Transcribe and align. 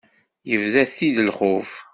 Yebda-t-id 0.49 1.17
lxuf. 1.27 1.71